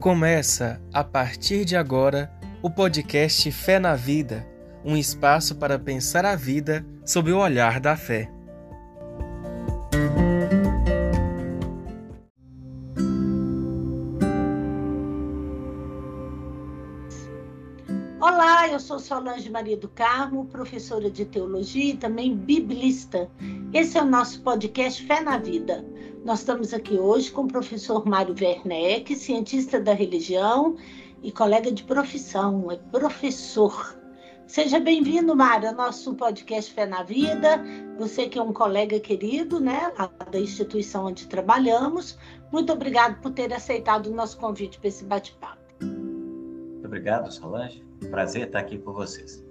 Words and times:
Começa, 0.00 0.80
a 0.94 1.04
partir 1.04 1.66
de 1.66 1.76
agora, 1.76 2.32
o 2.62 2.70
podcast 2.70 3.52
Fé 3.52 3.78
na 3.78 3.94
Vida 3.94 4.48
um 4.82 4.96
espaço 4.96 5.56
para 5.56 5.78
pensar 5.78 6.24
a 6.24 6.34
vida 6.34 6.86
sob 7.04 7.30
o 7.30 7.38
olhar 7.38 7.78
da 7.78 7.94
fé. 7.98 8.32
Olá, 18.18 18.68
eu 18.68 18.80
sou 18.80 18.98
Solange 18.98 19.50
Maria 19.50 19.76
do 19.76 19.88
Carmo, 19.90 20.46
professora 20.46 21.10
de 21.10 21.26
teologia 21.26 21.92
e 21.92 21.96
também 21.98 22.34
biblista. 22.34 23.30
Esse 23.70 23.98
é 23.98 24.02
o 24.02 24.06
nosso 24.06 24.40
podcast 24.40 25.04
Fé 25.04 25.20
na 25.20 25.36
Vida. 25.36 25.84
Nós 26.24 26.40
estamos 26.40 26.74
aqui 26.74 26.98
hoje 26.98 27.32
com 27.32 27.44
o 27.44 27.48
professor 27.48 28.06
Mário 28.06 28.34
Werneck, 28.38 29.16
cientista 29.16 29.80
da 29.80 29.94
religião 29.94 30.76
e 31.22 31.32
colega 31.32 31.72
de 31.72 31.82
profissão, 31.82 32.70
é 32.70 32.76
professor. 32.76 33.98
Seja 34.46 34.78
bem-vindo, 34.78 35.34
Mário, 35.34 35.70
ao 35.70 35.74
nosso 35.74 36.14
podcast 36.14 36.74
Fé 36.74 36.84
na 36.84 37.02
Vida. 37.02 37.64
Você 37.98 38.28
que 38.28 38.38
é 38.38 38.42
um 38.42 38.52
colega 38.52 39.00
querido, 39.00 39.58
né, 39.58 39.90
da 40.30 40.38
instituição 40.38 41.06
onde 41.06 41.26
trabalhamos. 41.26 42.18
Muito 42.52 42.70
obrigado 42.70 43.18
por 43.22 43.32
ter 43.32 43.50
aceitado 43.54 44.08
o 44.08 44.14
nosso 44.14 44.36
convite 44.36 44.78
para 44.78 44.88
esse 44.88 45.04
bate-papo. 45.04 45.62
Muito 45.80 46.84
obrigado, 46.84 47.32
Solange. 47.32 47.82
Prazer 48.10 48.48
estar 48.48 48.58
aqui 48.58 48.76
com 48.76 48.92
vocês. 48.92 49.42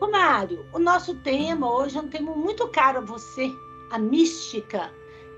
Ô, 0.00 0.06
Mário, 0.10 0.66
o 0.74 0.78
nosso 0.78 1.14
tema 1.16 1.74
hoje 1.74 1.96
é 1.96 2.00
um 2.02 2.08
tema 2.08 2.36
muito 2.36 2.68
caro 2.68 2.98
a 2.98 3.02
você, 3.02 3.50
a 3.90 3.98
mística, 3.98 4.90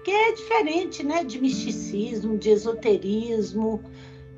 que 0.02 0.10
é 0.10 0.32
diferente, 0.32 1.02
né, 1.04 1.24
de 1.24 1.40
misticismo, 1.40 2.36
de 2.36 2.50
esoterismo, 2.50 3.82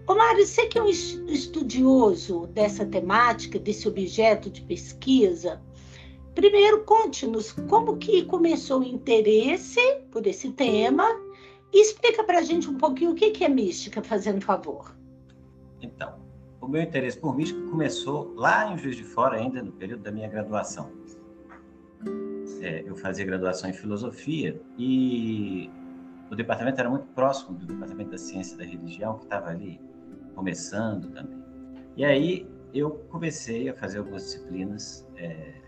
Ô 0.07 0.15
Mário, 0.15 0.47
você 0.47 0.67
que 0.67 0.79
é 0.79 0.83
um 0.83 0.89
estudioso 0.89 2.47
dessa 2.49 2.85
temática, 2.85 3.59
desse 3.59 3.89
objeto 3.89 4.51
de 4.51 4.61
pesquisa, 4.61 5.63
primeiro 6.35 6.85
conte-nos 6.85 7.53
como 7.53 7.97
que 7.97 8.23
começou 8.27 8.81
o 8.81 8.85
interesse 8.85 9.81
por 10.13 10.27
esse 10.27 10.51
tema 10.51 11.07
e 11.73 11.81
explica 11.81 12.23
para 12.23 12.41
a 12.41 12.43
gente 12.43 12.69
um 12.69 12.77
pouquinho 12.77 13.13
o 13.13 13.15
que 13.15 13.43
é 13.43 13.49
mística, 13.49 14.03
fazendo 14.03 14.43
favor. 14.43 14.95
Então, 15.81 16.19
o 16.61 16.69
meu 16.69 16.83
interesse 16.83 17.19
por 17.19 17.35
mística 17.35 17.63
começou 17.71 18.35
lá 18.35 18.71
em 18.71 18.77
Juiz 18.77 18.97
de 18.97 19.05
Fora, 19.05 19.39
ainda 19.39 19.63
no 19.63 19.73
período 19.73 20.03
da 20.03 20.13
minha 20.13 20.29
graduação. 20.29 20.93
É, 22.65 22.83
eu 22.87 22.97
fazia 22.97 23.27
graduação 23.27 23.69
em 23.69 23.75
filosofia 23.75 24.59
e 24.79 25.71
o 26.31 26.35
departamento 26.35 26.81
era 26.81 26.89
muito 26.89 27.07
próximo 27.09 27.59
do 27.59 27.67
departamento 27.67 28.13
da 28.13 28.17
ciência 28.17 28.57
da 28.57 28.65
religião, 28.65 29.19
que 29.19 29.25
estava 29.25 29.51
ali 29.51 29.79
começando 30.35 31.11
também. 31.11 31.45
E 31.95 32.03
aí 32.07 32.49
eu 32.73 32.93
comecei 33.11 33.69
a 33.69 33.75
fazer 33.75 33.99
algumas 33.99 34.23
disciplinas 34.23 35.07
é, 35.19 35.61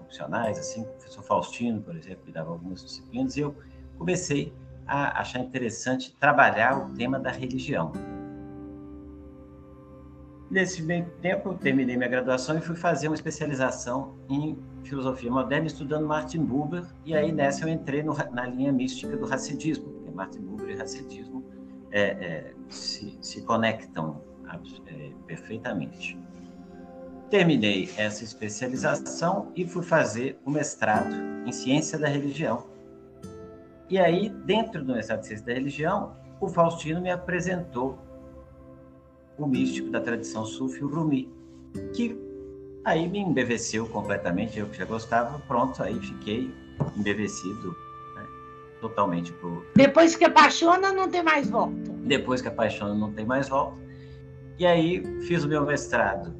opcionais, 0.00 0.58
assim, 0.58 0.82
o 0.82 0.86
professor 0.86 1.22
Faustino, 1.22 1.80
por 1.82 1.94
exemplo, 1.94 2.24
me 2.26 2.32
dava 2.32 2.50
algumas 2.50 2.82
disciplinas, 2.82 3.36
e 3.36 3.42
eu 3.42 3.54
comecei 3.96 4.52
a 4.88 5.20
achar 5.20 5.38
interessante 5.38 6.16
trabalhar 6.18 6.76
o 6.76 6.92
tema 6.94 7.20
da 7.20 7.30
religião. 7.30 7.92
Nesse 10.50 10.82
meio 10.82 11.08
tempo, 11.22 11.50
eu 11.50 11.54
terminei 11.54 11.96
minha 11.96 12.08
graduação 12.08 12.58
e 12.58 12.60
fui 12.60 12.74
fazer 12.74 13.06
uma 13.06 13.14
especialização 13.14 14.18
em 14.28 14.58
filosofia 14.90 15.30
moderna, 15.30 15.68
estudando 15.68 16.04
Martin 16.06 16.44
Buber, 16.44 16.84
e 17.04 17.14
aí 17.14 17.30
nessa 17.30 17.64
eu 17.64 17.68
entrei 17.68 18.02
no, 18.02 18.12
na 18.32 18.46
linha 18.46 18.72
mística 18.72 19.16
do 19.16 19.24
racidismo, 19.24 19.88
porque 19.88 20.10
Martin 20.10 20.40
Buber 20.40 20.68
e 20.68 20.74
racidismo 20.74 21.44
é, 21.92 22.00
é, 22.02 22.54
se, 22.68 23.16
se, 23.22 23.42
conectam 23.42 24.20
é, 24.86 25.12
perfeitamente. 25.26 26.18
Terminei 27.30 27.88
essa 27.96 28.24
especialização 28.24 29.52
e 29.54 29.64
fui 29.64 29.84
fazer 29.84 30.38
o 30.44 30.50
mestrado 30.50 31.14
em 31.46 31.52
ciência 31.52 31.96
da 31.96 32.08
religião. 32.08 32.66
E 33.88 33.96
aí, 33.96 34.28
dentro 34.28 34.84
do 34.84 34.92
mestrado 34.92 35.20
em 35.20 35.24
ciência 35.24 35.46
da 35.46 35.52
religião, 35.52 36.16
o 36.40 36.48
Faustino 36.48 37.00
me 37.00 37.10
apresentou 37.10 37.96
o 39.38 39.46
místico 39.46 39.88
da 39.90 40.00
tradição 40.00 40.44
sufi, 40.44 40.82
o 40.82 40.88
Rumi, 40.88 41.32
que 41.94 42.29
aí 42.84 43.08
me 43.08 43.18
embeveceu 43.18 43.86
completamente, 43.88 44.58
eu 44.58 44.66
que 44.66 44.78
já 44.78 44.84
gostava, 44.84 45.38
pronto, 45.40 45.82
aí 45.82 45.98
fiquei 46.00 46.54
embevecido 46.96 47.76
totalmente 48.80 49.32
pro. 49.34 49.64
Depois 49.76 50.16
que 50.16 50.24
apaixona, 50.24 50.92
não 50.92 51.08
tem 51.08 51.22
mais 51.22 51.48
volta. 51.48 51.74
Depois 52.04 52.40
que 52.40 52.48
apaixona, 52.48 52.94
não 52.94 53.12
tem 53.12 53.24
mais 53.24 53.48
volta. 53.48 53.76
E 54.58 54.66
aí 54.66 55.22
fiz 55.22 55.44
o 55.44 55.48
meu 55.48 55.64
mestrado 55.64 56.34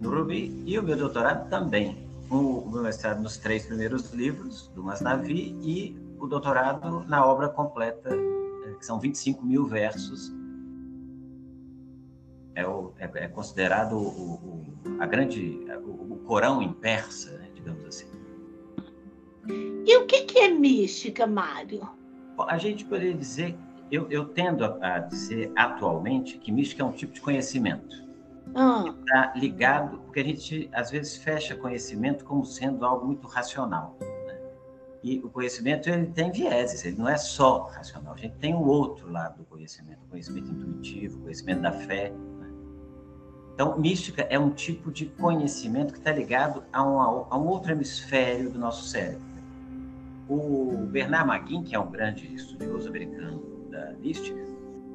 no 0.00 0.10
Rubi 0.10 0.62
e 0.66 0.78
o 0.78 0.82
meu 0.82 0.96
doutorado 0.96 1.48
também. 1.48 2.04
O, 2.30 2.68
meu 2.68 2.82
mestrado 2.82 3.22
nos 3.22 3.36
três 3.36 3.66
primeiros 3.66 4.12
livros 4.12 4.70
do 4.74 4.82
Masnavi 4.82 5.56
e 5.62 5.96
o 6.18 6.26
doutorado 6.26 7.04
na 7.06 7.24
obra 7.24 7.48
completa, 7.48 8.10
eh, 8.10 8.74
que 8.78 8.84
são 8.84 8.98
25 8.98 9.44
mil 9.44 9.66
versos. 9.66 10.32
É, 12.54 12.66
o, 12.66 12.92
é, 12.98 13.10
é 13.24 13.28
considerado 13.28 13.96
o, 13.96 14.34
o, 14.34 14.76
a 15.00 15.06
grande, 15.06 15.66
o, 15.84 16.16
Corão 16.24 16.62
em 16.62 16.72
persa, 16.72 17.36
né, 17.38 17.50
digamos 17.54 17.84
assim. 17.84 18.06
E 19.86 19.96
o 19.96 20.06
que, 20.06 20.22
que 20.22 20.38
é 20.38 20.48
mística, 20.48 21.26
Mário? 21.26 21.86
A 22.38 22.56
gente 22.56 22.84
poderia 22.84 23.14
dizer, 23.14 23.56
eu, 23.90 24.10
eu 24.10 24.24
tendo 24.26 24.64
a, 24.64 24.78
a, 24.80 24.98
dizer 25.00 25.52
atualmente 25.54 26.38
que 26.38 26.50
mística 26.50 26.82
é 26.82 26.86
um 26.86 26.92
tipo 26.92 27.12
de 27.12 27.20
conhecimento. 27.20 28.04
Ah. 28.54 28.94
Está 29.00 29.34
ligado, 29.36 29.98
porque 29.98 30.20
a 30.20 30.24
gente 30.24 30.68
às 30.72 30.90
vezes 30.90 31.16
fecha 31.16 31.54
conhecimento 31.56 32.24
como 32.24 32.44
sendo 32.44 32.84
algo 32.84 33.06
muito 33.06 33.26
racional. 33.26 33.96
Né? 34.00 34.40
E 35.02 35.18
o 35.18 35.28
conhecimento 35.28 35.88
ele 35.88 36.06
tem 36.06 36.30
vieses, 36.30 36.84
ele 36.84 36.96
não 36.96 37.08
é 37.08 37.16
só 37.16 37.66
racional. 37.66 38.14
A 38.14 38.16
gente 38.16 38.36
tem 38.36 38.54
o 38.54 38.58
um 38.58 38.66
outro 38.66 39.10
lado 39.10 39.38
do 39.38 39.44
conhecimento, 39.44 40.00
conhecimento 40.08 40.50
intuitivo, 40.50 41.20
conhecimento 41.20 41.62
da 41.62 41.72
fé. 41.72 42.12
Então, 43.54 43.78
mística 43.78 44.22
é 44.22 44.38
um 44.38 44.50
tipo 44.50 44.90
de 44.90 45.06
conhecimento 45.06 45.92
que 45.92 45.98
está 45.98 46.12
ligado 46.12 46.64
a, 46.72 46.82
uma, 46.82 47.26
a 47.30 47.38
um 47.38 47.46
outro 47.46 47.72
hemisfério 47.72 48.50
do 48.50 48.58
nosso 48.58 48.84
cérebro 48.88 49.34
o 50.28 50.86
Bernard 50.90 51.26
Maguin, 51.26 51.62
que 51.62 51.74
é 51.74 51.78
um 51.78 51.90
grande 51.90 52.32
estudioso 52.34 52.88
americano 52.88 53.68
da 53.70 53.92
mística, 53.94 54.40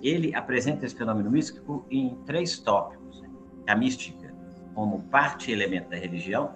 ele 0.01 0.33
apresenta 0.33 0.85
esse 0.85 0.95
fenômeno 0.95 1.29
místico 1.29 1.85
em 1.89 2.15
três 2.25 2.57
tópicos: 2.59 3.21
né? 3.21 3.29
a 3.67 3.75
mística 3.75 4.33
como 4.73 5.01
parte 5.03 5.51
e 5.51 5.53
elemento 5.53 5.89
da 5.89 5.97
religião, 5.97 6.51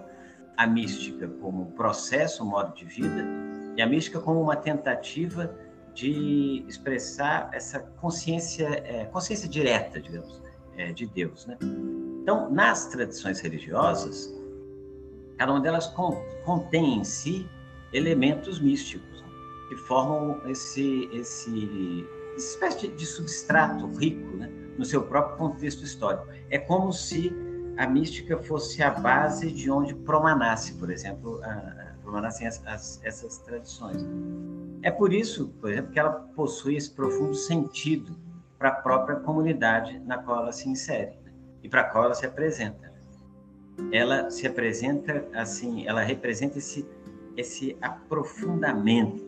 a 0.56 0.66
mística 0.66 1.28
como 1.40 1.66
processo, 1.72 2.44
modo 2.44 2.74
de 2.74 2.84
vida, 2.84 3.24
e 3.76 3.82
a 3.82 3.86
mística 3.86 4.20
como 4.20 4.40
uma 4.40 4.56
tentativa 4.56 5.54
de 5.92 6.64
expressar 6.66 7.50
essa 7.52 7.80
consciência, 7.80 8.66
é, 8.84 9.04
consciência 9.06 9.48
direta, 9.48 10.00
digamos, 10.00 10.42
é, 10.76 10.92
de 10.92 11.06
Deus. 11.06 11.46
Né? 11.46 11.56
Então, 12.24 12.50
nas 12.50 12.86
tradições 12.86 13.38
religiosas, 13.40 14.34
cada 15.36 15.52
uma 15.52 15.60
delas 15.60 15.92
contém 16.42 17.00
em 17.00 17.04
si 17.04 17.46
elementos 17.92 18.58
místicos 18.58 19.22
que 19.68 19.76
formam 19.76 20.40
esse, 20.48 21.06
esse 21.12 22.08
espécie 22.34 22.88
de 22.88 23.04
substrato 23.04 23.86
rico 23.98 24.38
né, 24.38 24.50
no 24.78 24.86
seu 24.86 25.02
próprio 25.02 25.36
contexto 25.36 25.84
histórico. 25.84 26.26
É 26.48 26.56
como 26.56 26.94
se 26.94 27.30
a 27.76 27.86
mística 27.86 28.38
fosse 28.38 28.82
a 28.82 28.90
base 28.90 29.52
de 29.52 29.70
onde 29.70 29.94
promanasse, 29.94 30.72
por 30.78 30.90
exemplo, 30.90 31.42
a, 31.44 31.50
a, 31.50 31.94
promanassem 32.02 32.46
as, 32.46 32.66
as, 32.66 33.04
essas 33.04 33.36
tradições. 33.36 34.02
É 34.82 34.90
por 34.90 35.12
isso, 35.12 35.48
por 35.60 35.70
exemplo, 35.70 35.92
que 35.92 36.00
ela 36.00 36.12
possui 36.34 36.76
esse 36.76 36.90
profundo 36.90 37.34
sentido 37.34 38.16
para 38.58 38.70
a 38.70 38.76
própria 38.76 39.16
comunidade 39.16 39.98
na 40.06 40.16
qual 40.16 40.40
ela 40.40 40.52
se 40.52 40.66
insere 40.70 41.22
e 41.64 41.68
para 41.68 41.82
qual 41.82 42.04
ela 42.04 42.14
se 42.14 42.24
apresenta. 42.24 42.92
Ela 43.90 44.30
se 44.30 44.46
apresenta 44.46 45.26
assim, 45.34 45.84
ela 45.88 46.02
representa 46.02 46.58
esse 46.58 46.86
esse 47.36 47.76
aprofundamento 47.80 49.24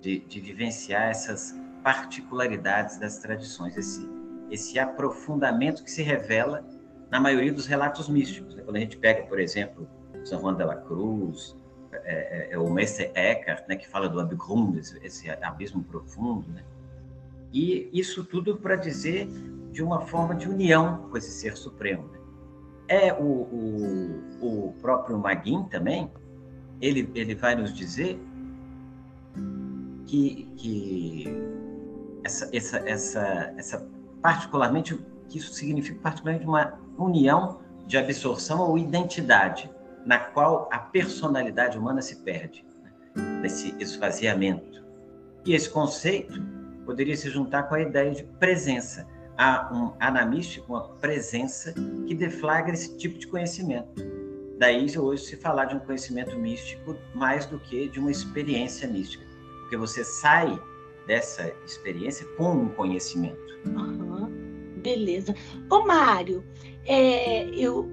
de, 0.00 0.20
de 0.20 0.40
vivenciar 0.40 1.08
essas 1.08 1.54
particularidades 1.82 2.98
das 2.98 3.18
tradições, 3.18 3.76
esse, 3.76 4.08
esse 4.50 4.78
aprofundamento 4.78 5.82
que 5.84 5.90
se 5.90 6.02
revela 6.02 6.64
na 7.10 7.20
maioria 7.20 7.52
dos 7.52 7.66
relatos 7.66 8.08
místicos. 8.08 8.54
Né? 8.54 8.62
Quando 8.62 8.76
a 8.76 8.80
gente 8.80 8.96
pega, 8.96 9.22
por 9.24 9.38
exemplo, 9.38 9.88
São 10.24 10.40
Juan 10.40 10.54
de 10.54 10.64
la 10.64 10.76
Cruz, 10.76 11.56
é, 11.92 12.48
é, 12.50 12.54
é 12.54 12.58
o 12.58 12.68
Mestre 12.70 13.10
Eckhart, 13.14 13.68
né, 13.68 13.76
que 13.76 13.88
fala 13.88 14.08
do 14.08 14.20
Abgrund, 14.20 14.78
esse, 14.78 14.98
esse 15.04 15.30
abismo 15.30 15.82
profundo, 15.84 16.48
né? 16.50 16.62
e 17.52 17.88
isso 17.92 18.24
tudo 18.24 18.56
para 18.56 18.76
dizer 18.76 19.28
de 19.76 19.82
uma 19.82 20.00
forma 20.06 20.34
de 20.34 20.48
união 20.48 21.06
com 21.10 21.18
esse 21.18 21.30
Ser 21.30 21.54
Supremo. 21.54 22.08
Né? 22.08 22.18
É 22.88 23.12
o, 23.12 23.26
o, 24.40 24.68
o 24.68 24.72
próprio 24.80 25.18
Maguin 25.18 25.64
também, 25.64 26.10
ele, 26.80 27.10
ele 27.14 27.34
vai 27.34 27.54
nos 27.54 27.74
dizer 27.74 28.18
que, 30.06 30.50
que 30.56 31.26
essa, 32.24 32.48
essa, 32.56 32.78
essa, 32.88 33.54
essa 33.58 33.88
particularmente, 34.22 34.98
que 35.28 35.36
isso 35.36 35.52
significa 35.52 36.00
particularmente 36.00 36.48
uma 36.48 36.80
união 36.96 37.60
de 37.86 37.98
absorção 37.98 38.60
ou 38.60 38.78
identidade, 38.78 39.70
na 40.06 40.18
qual 40.18 40.70
a 40.72 40.78
personalidade 40.78 41.76
humana 41.76 42.00
se 42.00 42.16
perde, 42.22 42.64
né? 42.82 43.40
nesse 43.42 43.76
esvaziamento. 43.78 44.82
E 45.44 45.52
esse 45.52 45.68
conceito 45.68 46.42
poderia 46.86 47.14
se 47.14 47.28
juntar 47.28 47.64
com 47.64 47.74
a 47.74 47.82
ideia 47.82 48.10
de 48.12 48.24
presença. 48.24 49.06
Há, 49.38 49.68
um, 49.72 49.92
há 50.00 50.10
na 50.10 50.24
mística 50.24 50.64
uma 50.68 50.88
presença 51.00 51.74
que 52.06 52.14
deflagra 52.14 52.72
esse 52.72 52.96
tipo 52.96 53.18
de 53.18 53.26
conhecimento. 53.26 54.02
Daí 54.58 54.86
hoje 54.98 55.24
se 55.24 55.36
falar 55.36 55.66
de 55.66 55.76
um 55.76 55.80
conhecimento 55.80 56.38
místico 56.38 56.96
mais 57.14 57.44
do 57.44 57.58
que 57.58 57.88
de 57.88 58.00
uma 58.00 58.10
experiência 58.10 58.88
mística, 58.88 59.24
porque 59.60 59.76
você 59.76 60.02
sai 60.02 60.58
dessa 61.06 61.52
experiência 61.66 62.26
com 62.36 62.52
um 62.52 62.68
conhecimento. 62.70 63.38
Uhum. 63.66 64.30
Beleza. 64.82 65.34
Ô 65.68 65.84
Mário, 65.84 66.42
é, 66.86 67.48
eu, 67.50 67.90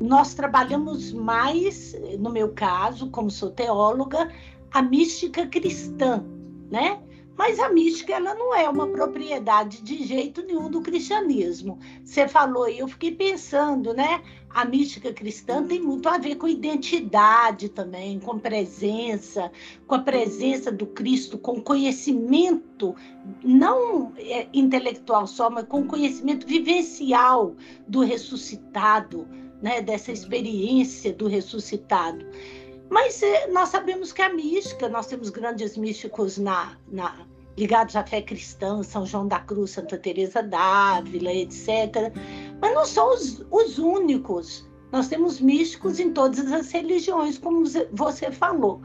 nós 0.00 0.34
trabalhamos 0.34 1.12
mais, 1.12 1.96
no 2.18 2.30
meu 2.30 2.50
caso, 2.50 3.08
como 3.10 3.30
sou 3.30 3.50
teóloga, 3.50 4.30
a 4.70 4.82
mística 4.82 5.46
cristã, 5.46 6.24
né? 6.70 7.00
Mas 7.36 7.58
a 7.58 7.70
mística 7.70 8.12
ela 8.12 8.34
não 8.34 8.54
é 8.54 8.68
uma 8.68 8.86
propriedade 8.86 9.82
de 9.82 10.04
jeito 10.04 10.42
nenhum 10.42 10.70
do 10.70 10.82
cristianismo. 10.82 11.78
Você 12.04 12.28
falou 12.28 12.68
e 12.68 12.78
eu 12.78 12.88
fiquei 12.88 13.12
pensando, 13.12 13.94
né? 13.94 14.22
A 14.50 14.66
mística 14.66 15.12
cristã 15.14 15.64
tem 15.66 15.80
muito 15.80 16.08
a 16.08 16.18
ver 16.18 16.34
com 16.36 16.46
identidade 16.46 17.70
também, 17.70 18.20
com 18.20 18.38
presença, 18.38 19.50
com 19.86 19.94
a 19.94 20.00
presença 20.00 20.70
do 20.70 20.86
Cristo, 20.86 21.38
com 21.38 21.58
conhecimento 21.60 22.94
não 23.42 24.12
é, 24.18 24.46
intelectual 24.52 25.26
só, 25.26 25.48
mas 25.48 25.64
com 25.64 25.86
conhecimento 25.86 26.46
vivencial 26.46 27.56
do 27.88 28.00
ressuscitado, 28.00 29.26
né? 29.62 29.80
Dessa 29.80 30.12
experiência 30.12 31.14
do 31.14 31.28
ressuscitado. 31.28 32.26
Mas 32.92 33.22
é, 33.22 33.46
nós 33.46 33.70
sabemos 33.70 34.12
que 34.12 34.20
a 34.20 34.30
mística, 34.30 34.86
nós 34.86 35.06
temos 35.06 35.30
grandes 35.30 35.78
místicos 35.78 36.36
na, 36.36 36.76
na, 36.86 37.26
ligados 37.56 37.96
à 37.96 38.04
fé 38.04 38.20
cristã, 38.20 38.82
São 38.82 39.06
João 39.06 39.26
da 39.26 39.38
Cruz, 39.38 39.70
Santa 39.70 39.96
Teresa 39.96 40.42
d'Ávila, 40.42 41.32
etc. 41.32 42.12
Mas 42.60 42.74
não 42.74 42.84
são 42.84 43.14
os, 43.14 43.46
os 43.50 43.78
únicos. 43.78 44.68
Nós 44.92 45.08
temos 45.08 45.40
místicos 45.40 45.98
em 45.98 46.12
todas 46.12 46.52
as 46.52 46.70
religiões, 46.70 47.38
como 47.38 47.64
você 47.92 48.30
falou. 48.30 48.82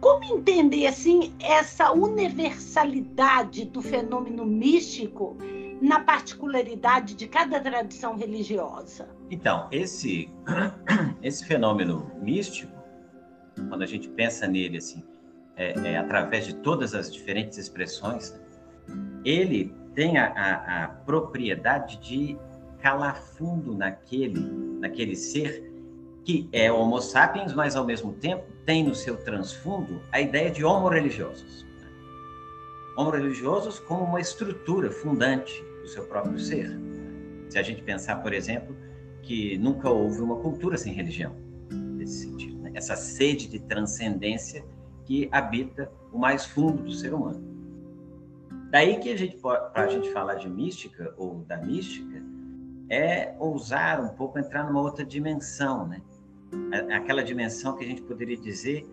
Como 0.00 0.24
entender 0.24 0.86
assim 0.86 1.34
essa 1.38 1.92
universalidade 1.92 3.66
do 3.66 3.82
fenômeno 3.82 4.46
místico 4.46 5.36
na 5.82 6.00
particularidade 6.00 7.14
de 7.14 7.28
cada 7.28 7.60
tradição 7.60 8.16
religiosa? 8.16 9.10
Então, 9.30 9.68
esse 9.70 10.30
esse 11.22 11.44
fenômeno 11.44 12.10
místico 12.22 12.81
quando 13.68 13.82
a 13.82 13.86
gente 13.86 14.08
pensa 14.08 14.46
nele 14.46 14.78
assim, 14.78 15.02
é, 15.56 15.72
é, 15.92 15.96
através 15.98 16.46
de 16.46 16.54
todas 16.56 16.94
as 16.94 17.12
diferentes 17.12 17.58
expressões, 17.58 18.40
ele 19.24 19.74
tem 19.94 20.18
a, 20.18 20.26
a, 20.26 20.84
a, 20.84 20.88
propriedade 20.88 21.98
de 22.00 22.38
calar 22.80 23.16
fundo 23.16 23.74
naquele, 23.74 24.40
naquele 24.80 25.14
ser 25.14 25.70
que 26.24 26.48
é 26.52 26.72
Homo 26.72 27.00
sapiens, 27.00 27.52
mas 27.52 27.76
ao 27.76 27.84
mesmo 27.84 28.12
tempo 28.14 28.44
tem 28.64 28.84
no 28.84 28.94
seu 28.94 29.16
transfundo 29.16 30.00
a 30.10 30.20
ideia 30.20 30.50
de 30.50 30.64
homo 30.64 30.88
religiosos. 30.88 31.66
Homo 32.96 33.10
religiosos 33.10 33.78
como 33.80 34.04
uma 34.04 34.20
estrutura 34.20 34.90
fundante 34.90 35.62
do 35.82 35.88
seu 35.88 36.04
próprio 36.06 36.38
ser. 36.38 36.70
Se 37.48 37.58
a 37.58 37.62
gente 37.62 37.82
pensar, 37.82 38.16
por 38.16 38.32
exemplo, 38.32 38.76
que 39.22 39.58
nunca 39.58 39.90
houve 39.90 40.20
uma 40.20 40.36
cultura 40.36 40.76
sem 40.76 40.92
religião, 40.92 41.34
nesse 41.70 42.24
sentido 42.24 42.51
essa 42.74 42.96
sede 42.96 43.48
de 43.48 43.60
transcendência 43.60 44.64
que 45.04 45.28
habita 45.32 45.90
o 46.12 46.18
mais 46.18 46.44
fundo 46.44 46.82
do 46.82 46.92
ser 46.92 47.12
humano. 47.12 47.42
Daí 48.70 48.98
que 48.98 49.10
a 49.10 49.16
gente 49.16 49.36
para 49.36 49.70
a 49.74 49.88
gente 49.88 50.10
falar 50.12 50.36
de 50.36 50.48
mística 50.48 51.12
ou 51.16 51.44
da 51.44 51.58
mística 51.58 52.22
é 52.88 53.34
ousar 53.38 54.00
um 54.02 54.08
pouco 54.08 54.38
entrar 54.38 54.64
numa 54.64 54.80
outra 54.80 55.04
dimensão, 55.04 55.86
né? 55.86 56.00
Aquela 56.94 57.22
dimensão 57.22 57.76
que 57.76 57.84
a 57.84 57.86
gente 57.86 58.02
poderia 58.02 58.36
dizer, 58.36 58.86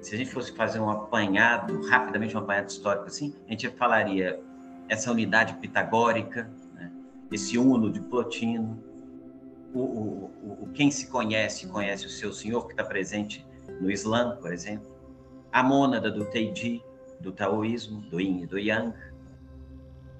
se 0.00 0.14
a 0.14 0.18
gente 0.18 0.30
fosse 0.30 0.52
fazer 0.52 0.80
um 0.80 0.90
apanhado, 0.90 1.86
rapidamente 1.88 2.36
um 2.36 2.40
apanhado 2.40 2.68
histórico 2.68 3.06
assim, 3.06 3.34
a 3.46 3.50
gente 3.50 3.68
falaria 3.70 4.40
essa 4.88 5.10
unidade 5.10 5.54
pitagórica, 5.54 6.50
né? 6.74 6.90
esse 7.32 7.58
uno 7.58 7.90
de 7.90 8.00
Plotino, 8.00 8.82
o, 9.78 10.30
o, 10.62 10.70
quem 10.72 10.90
se 10.90 11.08
conhece, 11.08 11.66
conhece 11.66 12.06
o 12.06 12.10
seu 12.10 12.32
senhor, 12.32 12.66
que 12.66 12.72
está 12.72 12.84
presente 12.84 13.44
no 13.80 13.90
Islã, 13.90 14.36
por 14.40 14.52
exemplo, 14.52 14.90
a 15.52 15.62
mônada 15.62 16.10
do 16.10 16.24
Teiji, 16.26 16.82
do 17.20 17.32
taoísmo, 17.32 18.00
do 18.02 18.20
yin 18.20 18.42
e 18.42 18.46
do 18.46 18.58
yang, 18.58 18.94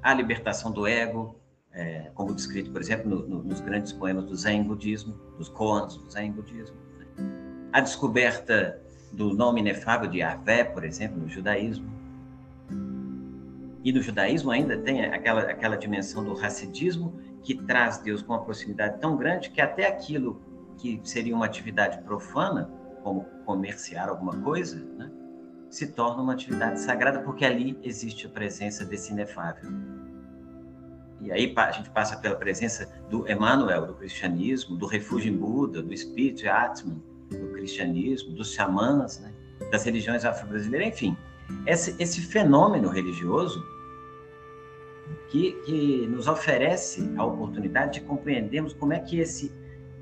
a 0.02 0.12
libertação 0.14 0.70
do 0.70 0.86
ego, 0.86 1.36
é, 1.72 2.10
como 2.14 2.34
descrito, 2.34 2.70
por 2.70 2.80
exemplo, 2.80 3.08
no, 3.08 3.26
no, 3.26 3.42
nos 3.42 3.60
grandes 3.60 3.92
poemas 3.92 4.24
do 4.24 4.36
Zen 4.36 4.62
budismo, 4.62 5.14
dos 5.38 5.48
koans 5.48 5.96
do 5.96 6.10
Zen 6.10 6.32
budismo, 6.32 6.76
né? 6.98 7.06
a 7.72 7.80
descoberta 7.80 8.80
do 9.12 9.34
nome 9.34 9.60
inefável 9.60 10.08
de 10.08 10.18
Yahvé, 10.18 10.64
por 10.64 10.84
exemplo, 10.84 11.20
no 11.20 11.28
judaísmo. 11.28 11.90
E 13.84 13.92
no 13.92 14.00
judaísmo 14.00 14.50
ainda 14.50 14.78
tem 14.78 15.04
aquela, 15.04 15.42
aquela 15.42 15.76
dimensão 15.76 16.24
do 16.24 16.32
racidismo 16.32 17.20
que 17.42 17.54
traz 17.54 17.98
Deus 17.98 18.22
com 18.22 18.32
uma 18.32 18.42
proximidade 18.42 18.98
tão 18.98 19.14
grande 19.14 19.50
que 19.50 19.60
até 19.60 19.86
aquilo 19.86 20.40
que 20.78 20.98
seria 21.04 21.36
uma 21.36 21.44
atividade 21.44 22.02
profana, 22.02 22.70
como 23.02 23.26
comerciar 23.44 24.08
alguma 24.08 24.34
coisa, 24.40 24.82
né, 24.96 25.12
se 25.68 25.88
torna 25.88 26.22
uma 26.22 26.32
atividade 26.32 26.80
sagrada 26.80 27.20
porque 27.20 27.44
ali 27.44 27.78
existe 27.82 28.26
a 28.26 28.30
presença 28.30 28.86
desse 28.86 29.12
inefável. 29.12 29.70
E 31.20 31.30
aí 31.30 31.52
a 31.54 31.70
gente 31.70 31.90
passa 31.90 32.16
pela 32.16 32.36
presença 32.36 32.90
do 33.10 33.30
Emmanuel, 33.30 33.86
do 33.86 33.94
cristianismo, 33.94 34.76
do 34.76 34.86
refúgio 34.86 35.30
em 35.30 35.36
Buda, 35.36 35.82
do 35.82 35.92
espírito 35.92 36.48
Atman, 36.48 37.02
do 37.30 37.52
cristianismo, 37.52 38.32
dos 38.32 38.54
xamãs, 38.54 39.20
né, 39.20 39.30
das 39.70 39.84
religiões 39.84 40.24
afro-brasileiras, 40.24 40.88
enfim. 40.88 41.14
Esse, 41.66 41.94
esse 42.02 42.22
fenômeno 42.22 42.88
religioso 42.88 43.73
que, 45.28 45.52
que 45.64 46.06
nos 46.06 46.28
oferece 46.28 47.12
a 47.16 47.24
oportunidade 47.24 48.00
de 48.00 48.06
compreendermos 48.06 48.72
como 48.72 48.92
é 48.92 49.00
que 49.00 49.18
esse, 49.18 49.52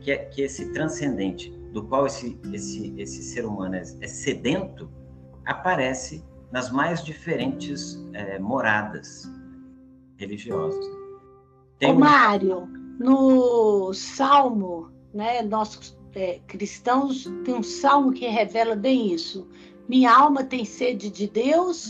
que, 0.00 0.10
é, 0.10 0.16
que 0.16 0.42
esse 0.42 0.72
transcendente, 0.72 1.50
do 1.72 1.84
qual 1.84 2.06
esse, 2.06 2.38
esse, 2.52 2.94
esse 2.98 3.22
ser 3.22 3.46
humano 3.46 3.76
é, 3.76 3.82
é 4.00 4.06
sedento, 4.06 4.90
aparece 5.44 6.22
nas 6.50 6.70
mais 6.70 7.02
diferentes 7.02 7.98
é, 8.12 8.38
moradas 8.38 9.30
religiosas. 10.16 10.84
Tem 11.78 11.92
Ô, 11.92 11.98
Mário, 11.98 12.68
no 12.98 13.92
Salmo, 13.94 14.90
né, 15.12 15.42
nós 15.42 15.96
é, 16.14 16.40
cristãos 16.46 17.24
tem 17.44 17.54
um 17.54 17.62
salmo 17.62 18.12
que 18.12 18.26
revela 18.26 18.76
bem 18.76 19.12
isso. 19.12 19.48
Minha 19.88 20.14
alma 20.14 20.44
tem 20.44 20.64
sede 20.64 21.10
de 21.10 21.26
Deus, 21.26 21.88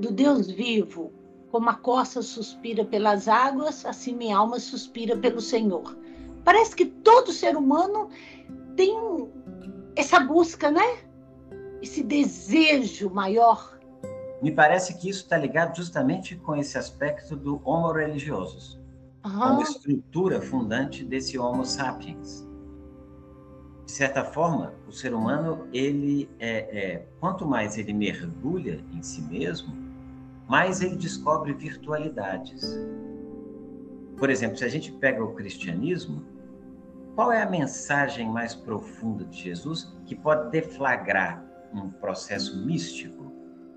do 0.00 0.10
Deus 0.12 0.50
vivo. 0.50 1.12
Como 1.54 1.70
a 1.70 1.74
corça 1.74 2.20
suspira 2.20 2.84
pelas 2.84 3.28
águas, 3.28 3.86
assim 3.86 4.12
minha 4.12 4.36
alma 4.36 4.58
suspira 4.58 5.16
pelo 5.16 5.40
Senhor. 5.40 5.96
Parece 6.42 6.74
que 6.74 6.84
todo 6.84 7.30
ser 7.30 7.56
humano 7.56 8.08
tem 8.74 8.92
essa 9.94 10.18
busca, 10.18 10.68
né? 10.68 10.82
Esse 11.80 12.02
desejo 12.02 13.08
maior. 13.08 13.78
Me 14.42 14.50
parece 14.50 14.98
que 14.98 15.08
isso 15.08 15.22
está 15.22 15.38
ligado 15.38 15.76
justamente 15.76 16.34
com 16.34 16.56
esse 16.56 16.76
aspecto 16.76 17.36
do 17.36 17.60
homo 17.64 17.92
religioso, 17.92 18.82
uhum. 19.24 19.38
como 19.38 19.62
estrutura 19.62 20.42
fundante 20.42 21.04
desse 21.04 21.38
homo 21.38 21.64
sapiens. 21.64 22.44
De 23.86 23.92
certa 23.92 24.24
forma, 24.24 24.74
o 24.88 24.92
ser 24.92 25.14
humano, 25.14 25.68
ele 25.72 26.28
é, 26.40 26.78
é 26.78 27.06
quanto 27.20 27.46
mais 27.46 27.78
ele 27.78 27.92
mergulha 27.92 28.84
em 28.92 29.00
si 29.04 29.22
mesmo, 29.22 29.83
mais 30.48 30.80
ele 30.80 30.96
descobre 30.96 31.52
virtualidades. 31.52 32.62
Por 34.16 34.30
exemplo, 34.30 34.56
se 34.56 34.64
a 34.64 34.68
gente 34.68 34.92
pega 34.92 35.22
o 35.22 35.34
cristianismo, 35.34 36.24
qual 37.14 37.32
é 37.32 37.42
a 37.42 37.48
mensagem 37.48 38.28
mais 38.28 38.54
profunda 38.54 39.24
de 39.24 39.40
Jesus 39.40 39.92
que 40.04 40.14
pode 40.14 40.50
deflagrar 40.50 41.44
um 41.72 41.90
processo 41.90 42.64
místico 42.64 43.32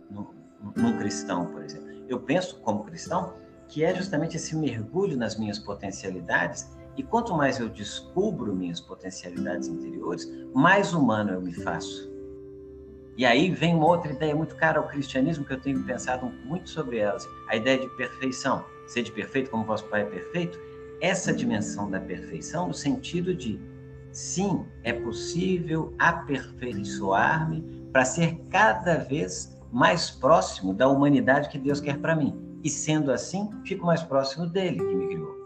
num, 0.09 0.97
cristão, 0.97 1.45
por 1.47 1.63
exemplo? 1.63 1.87
Eu 2.07 2.19
penso, 2.19 2.59
como 2.61 2.83
cristão, 2.83 3.33
que 3.67 3.83
é 3.83 3.93
justamente 3.93 4.37
esse 4.37 4.55
mergulho 4.55 5.17
nas 5.17 5.37
minhas 5.37 5.59
potencialidades 5.59 6.69
e 6.95 7.03
quanto 7.03 7.35
mais 7.35 7.59
eu 7.59 7.69
descubro 7.69 8.55
minhas 8.55 8.81
potencialidades 8.81 9.67
interiores, 9.67 10.27
mais 10.53 10.93
humano 10.93 11.31
eu 11.31 11.41
me 11.41 11.53
faço. 11.53 12.11
E 13.17 13.25
aí 13.25 13.49
vem 13.49 13.73
uma 13.73 13.87
outra 13.87 14.11
ideia 14.11 14.35
muito 14.35 14.55
cara 14.55 14.77
ao 14.77 14.87
cristianismo 14.87 15.43
que 15.43 15.51
eu 15.51 15.59
tenho 15.59 15.83
pensado 15.83 16.31
muito 16.45 16.69
sobre 16.69 16.99
ela, 16.99 17.17
a 17.49 17.55
ideia 17.55 17.79
de 17.79 17.89
perfeição. 17.97 18.63
sede 18.85 19.11
perfeito 19.11 19.49
como 19.49 19.65
vosso 19.65 19.85
Pai 19.85 20.03
é 20.03 20.05
perfeito, 20.05 20.59
essa 21.01 21.33
dimensão 21.33 21.89
da 21.89 21.99
perfeição 21.99 22.67
no 22.67 22.73
sentido 22.75 23.33
de 23.33 23.59
sim, 24.11 24.63
é 24.83 24.93
possível 24.93 25.93
aperfeiçoar-me 25.97 27.89
para 27.91 28.05
ser 28.05 28.39
cada 28.49 28.97
vez 28.97 29.57
mais 29.71 30.11
próximo 30.11 30.73
da 30.73 30.87
humanidade 30.87 31.49
que 31.49 31.57
Deus 31.57 31.81
quer 31.81 31.97
para 31.97 32.15
mim. 32.15 32.35
E 32.63 32.69
sendo 32.69 33.11
assim, 33.11 33.49
fico 33.65 33.85
mais 33.85 34.03
próximo 34.03 34.47
dele 34.47 34.77
que 34.77 34.95
me 34.95 35.07
criou. 35.07 35.37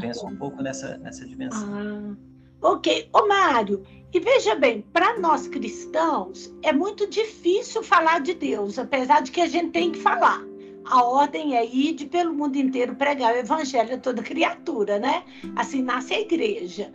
Penso 0.00 0.26
um 0.26 0.36
pouco 0.36 0.62
nessa, 0.62 0.96
nessa 0.98 1.26
dimensão. 1.26 2.16
Ah, 2.62 2.68
ok. 2.68 3.08
Ô, 3.12 3.26
Mário, 3.26 3.82
e 4.12 4.18
veja 4.18 4.54
bem, 4.56 4.84
para 4.92 5.18
nós 5.18 5.46
cristãos, 5.46 6.52
é 6.62 6.72
muito 6.72 7.06
difícil 7.06 7.82
falar 7.82 8.20
de 8.20 8.34
Deus, 8.34 8.78
apesar 8.78 9.22
de 9.22 9.30
que 9.30 9.40
a 9.40 9.46
gente 9.46 9.70
tem 9.70 9.92
que 9.92 10.00
falar. 10.00 10.42
A 10.84 11.04
ordem 11.04 11.56
é 11.56 11.64
ir 11.64 12.06
pelo 12.06 12.34
mundo 12.34 12.56
inteiro 12.56 12.96
pregar 12.96 13.34
o 13.34 13.38
evangelho 13.38 13.94
a 13.94 13.98
toda 13.98 14.22
criatura, 14.22 14.98
né? 14.98 15.22
Assim 15.54 15.82
nasce 15.82 16.14
a 16.14 16.20
igreja. 16.20 16.92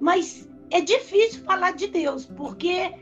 Mas 0.00 0.48
é 0.70 0.80
difícil 0.80 1.44
falar 1.44 1.72
de 1.72 1.88
Deus, 1.88 2.24
porque 2.24 2.94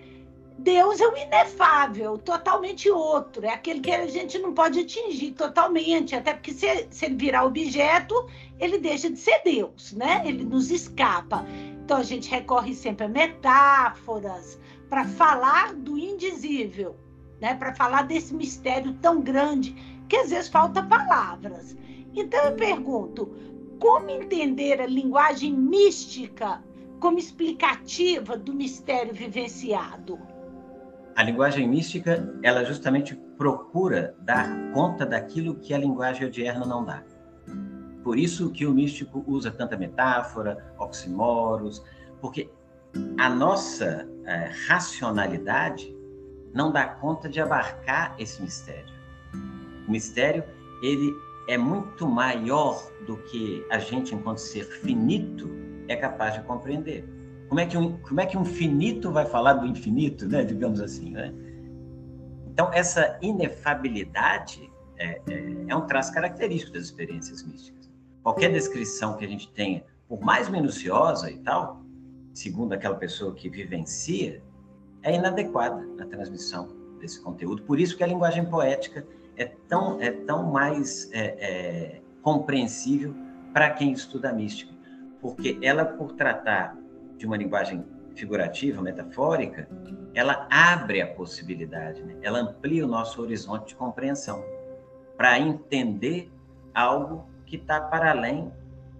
Deus 0.59 1.01
é 1.01 1.07
o 1.09 1.17
inefável, 1.17 2.19
totalmente 2.19 2.91
outro, 2.91 3.45
é 3.45 3.51
aquele 3.51 3.81
que 3.81 3.91
a 3.91 4.07
gente 4.07 4.39
não 4.39 4.53
pode 4.53 4.81
atingir 4.81 5.33
totalmente, 5.33 6.15
até 6.15 6.35
porque 6.35 6.53
se, 6.53 6.87
se, 6.91 7.07
ele 7.07 7.17
virar 7.17 7.45
objeto, 7.45 8.15
ele 8.61 8.79
deixa 8.79 9.11
de 9.11 9.19
ser 9.19 9.41
Deus, 9.45 9.93
né? 9.93 10.23
Ele 10.25 10.45
nos 10.45 10.71
escapa. 10.71 11.45
Então 11.85 11.97
a 11.97 12.03
gente 12.03 12.31
recorre 12.31 12.75
sempre 12.75 13.07
a 13.07 13.09
metáforas 13.09 14.59
para 14.89 15.05
falar 15.05 15.75
do 15.75 15.99
indizível, 15.99 16.97
né? 17.41 17.55
Para 17.55 17.75
falar 17.75 18.03
desse 18.03 18.35
mistério 18.35 18.93
tão 18.95 19.21
grande 19.21 19.75
que 20.09 20.17
às 20.17 20.31
vezes 20.31 20.49
falta 20.49 20.83
palavras. 20.83 21.77
Então 22.15 22.41
eu 22.45 22.55
pergunto, 22.55 23.35
como 23.81 24.11
entender 24.11 24.81
a 24.81 24.87
linguagem 24.87 25.53
mística 25.53 26.63
como 27.01 27.19
explicativa 27.19 28.37
do 28.37 28.55
mistério 28.55 29.13
vivenciado? 29.13 30.21
A 31.17 31.23
linguagem 31.25 31.69
mística, 31.69 32.33
ela 32.45 32.65
justamente 32.65 33.17
procura 33.37 34.15
dar 34.21 34.73
conta 34.73 35.05
daquilo 35.05 35.57
que 35.57 35.75
a 35.75 35.79
linguagem 35.79 36.29
odierna 36.29 36.65
não 36.65 36.85
dá. 36.85 37.03
Por 38.03 38.19
isso 38.19 38.51
que 38.51 38.67
o 38.67 38.73
místico 38.73 39.25
usa 39.27 39.51
tanta 39.51 39.77
metáfora, 39.77 40.75
oxímoros, 40.79 41.83
porque 42.21 42.51
a 43.19 43.31
nossa 43.31 44.09
é, 44.25 44.51
racionalidade 44.69 45.95
não 46.53 46.71
dá 46.71 46.87
conta 46.87 47.29
de 47.29 47.41
abarcar 47.41 48.15
esse 48.19 48.43
mistério. 48.43 48.93
O 49.87 49.91
mistério, 49.91 50.45
ele 50.83 51.13
é 51.49 51.57
muito 51.57 52.07
maior 52.07 52.91
do 53.07 53.17
que 53.17 53.65
a 53.71 53.79
gente, 53.79 54.15
enquanto 54.15 54.39
ser 54.39 54.65
finito, 54.65 55.51
é 55.89 55.97
capaz 55.97 56.35
de 56.35 56.43
compreender. 56.43 57.05
Como 57.49 57.61
é 57.61 57.67
que 57.67 57.77
um, 57.77 57.99
como 57.99 58.21
é 58.21 58.27
que 58.27 58.39
um 58.39 58.45
finito 58.45 59.11
vai 59.11 59.27
falar 59.27 59.55
do 59.55 59.67
infinito, 59.67 60.27
né? 60.27 60.45
digamos 60.45 60.81
assim? 60.81 61.11
Né? 61.11 61.33
Então, 62.47 62.71
essa 62.73 63.19
inefabilidade 63.21 64.71
é, 64.99 65.21
é, 65.29 65.65
é 65.69 65.77
um 65.77 65.87
traço 65.87 66.13
característico 66.13 66.73
das 66.73 66.85
experiências 66.85 67.43
místicas. 67.43 67.82
Qualquer 68.23 68.53
descrição 68.53 69.17
que 69.17 69.25
a 69.25 69.29
gente 69.29 69.51
tenha, 69.53 69.85
por 70.09 70.21
mais 70.21 70.49
minuciosa 70.49 71.31
e 71.31 71.39
tal, 71.39 71.83
segundo 72.33 72.73
aquela 72.73 72.95
pessoa 72.95 73.35
que 73.35 73.49
vivencia, 73.49 74.43
é 75.03 75.15
inadequada 75.15 75.85
na 75.97 76.07
transmissão 76.07 76.69
desse 77.01 77.21
conteúdo. 77.21 77.63
Por 77.63 77.81
isso 77.81 77.97
que 77.97 78.05
a 78.05 78.07
linguagem 78.07 78.45
poética 78.47 79.05
é 79.37 79.47
tão, 79.69 80.01
é 80.01 80.11
tão 80.11 80.51
mais 80.51 81.11
é, 81.13 81.21
é, 81.21 82.03
compreensível 82.23 83.15
para 83.53 83.71
quem 83.71 83.93
estuda 83.93 84.31
a 84.31 84.33
mística, 84.33 84.73
porque 85.21 85.59
ela, 85.61 85.85
por 85.85 86.13
tratar 86.13 86.77
de 87.17 87.27
uma 87.27 87.37
linguagem 87.37 87.85
figurativa, 88.15 88.81
metafórica, 88.81 89.69
ela 90.15 90.47
abre 90.51 91.01
a 91.01 91.07
possibilidade, 91.07 92.03
né? 92.03 92.17
ela 92.23 92.41
amplia 92.41 92.85
o 92.85 92.89
nosso 92.89 93.21
horizonte 93.21 93.69
de 93.69 93.75
compreensão 93.75 94.45
para 95.17 95.39
entender 95.39 96.31
algo 96.75 97.27
que 97.53 97.57
está 97.57 97.83
para 97.83 98.13
além 98.13 98.51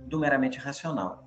do 0.09 0.19
meramente 0.19 0.59
racional. 0.59 1.27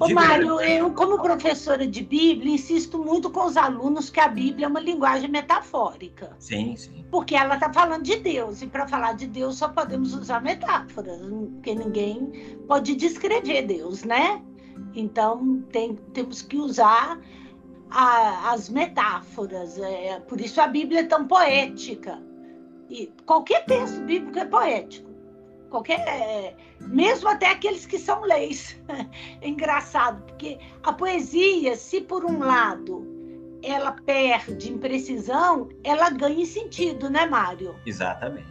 Ô, 0.00 0.08
Mário, 0.08 0.60
eu, 0.60 0.92
como 0.92 1.22
professora 1.22 1.86
de 1.86 2.02
Bíblia, 2.02 2.54
insisto 2.54 2.98
muito 2.98 3.30
com 3.30 3.46
os 3.46 3.56
alunos 3.56 4.10
que 4.10 4.18
a 4.18 4.26
Bíblia 4.26 4.66
é 4.66 4.68
uma 4.68 4.80
linguagem 4.80 5.30
metafórica. 5.30 6.34
Sim, 6.40 6.74
sim. 6.76 7.04
Porque 7.12 7.36
ela 7.36 7.54
está 7.54 7.72
falando 7.72 8.02
de 8.02 8.16
Deus, 8.16 8.60
e 8.60 8.66
para 8.66 8.88
falar 8.88 9.12
de 9.12 9.28
Deus 9.28 9.54
só 9.54 9.68
podemos 9.68 10.14
usar 10.14 10.42
metáforas, 10.42 11.20
porque 11.20 11.76
ninguém 11.76 12.58
pode 12.66 12.96
descrever 12.96 13.62
Deus, 13.62 14.02
né? 14.02 14.42
Então, 14.96 15.62
tem, 15.70 15.94
temos 16.12 16.42
que 16.42 16.56
usar 16.56 17.20
a, 17.88 18.50
as 18.50 18.68
metáforas. 18.68 19.78
É, 19.78 20.18
por 20.26 20.40
isso 20.40 20.60
a 20.60 20.66
Bíblia 20.66 21.00
é 21.00 21.04
tão 21.04 21.24
poética. 21.24 22.20
E 22.90 23.12
qualquer 23.26 23.64
texto 23.64 24.00
bíblico 24.00 24.40
é 24.40 24.44
poético. 24.44 25.11
Qualquer, 25.72 26.54
mesmo 26.80 27.30
até 27.30 27.50
aqueles 27.50 27.86
que 27.86 27.98
são 27.98 28.20
leis. 28.20 28.78
É 29.40 29.48
engraçado, 29.48 30.22
porque 30.24 30.58
a 30.82 30.92
poesia, 30.92 31.76
se 31.76 32.02
por 32.02 32.26
um 32.26 32.40
lado 32.40 33.06
ela 33.62 33.92
perde 33.92 34.70
em 34.70 34.76
precisão, 34.76 35.70
ela 35.82 36.10
ganha 36.10 36.42
em 36.42 36.44
sentido, 36.44 37.08
né, 37.08 37.24
Mário? 37.24 37.74
Exatamente. 37.86 38.46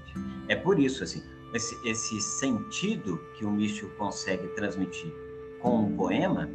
É 0.47 0.55
por 0.55 0.79
isso, 0.79 1.03
assim, 1.03 1.21
esse, 1.53 1.77
esse 1.87 2.19
sentido 2.19 3.23
que 3.37 3.45
o 3.45 3.51
místico 3.51 3.95
consegue 3.97 4.47
transmitir 4.55 5.13
com 5.59 5.81
um 5.81 5.95
poema 5.95 6.49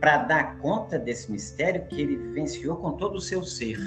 para 0.00 0.16
dar 0.16 0.58
conta 0.58 0.98
desse 0.98 1.30
mistério 1.30 1.86
que 1.86 2.00
ele 2.00 2.16
vivenciou 2.16 2.76
com 2.78 2.96
todo 2.96 3.18
o 3.18 3.20
seu 3.20 3.44
ser. 3.44 3.78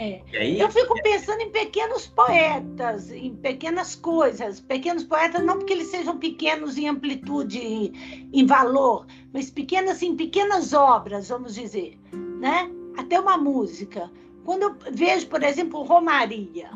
É. 0.00 0.22
Aí, 0.32 0.58
eu 0.58 0.70
fico 0.70 0.94
pensando 1.02 1.42
em 1.42 1.50
pequenos 1.50 2.06
poetas, 2.06 3.12
em 3.12 3.36
pequenas 3.36 3.94
coisas. 3.94 4.58
Pequenos 4.58 5.04
poetas, 5.04 5.44
não 5.44 5.58
porque 5.58 5.74
eles 5.74 5.88
sejam 5.88 6.16
pequenos 6.16 6.78
em 6.78 6.88
amplitude, 6.88 7.58
em, 7.58 8.30
em 8.32 8.46
valor, 8.46 9.06
mas 9.30 9.50
pequenas 9.50 10.00
em 10.00 10.16
pequenas 10.16 10.72
obras, 10.72 11.28
vamos 11.28 11.54
dizer, 11.54 11.98
né? 12.40 12.70
Até 12.96 13.20
uma 13.20 13.36
música. 13.36 14.10
Quando 14.42 14.62
eu 14.62 14.76
vejo, 14.90 15.26
por 15.26 15.42
exemplo, 15.42 15.82
Romaria, 15.82 16.70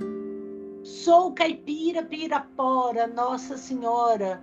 sou 0.82 1.32
caipira, 1.32 2.02
pirapora, 2.02 3.06
Nossa 3.06 3.56
Senhora, 3.56 4.42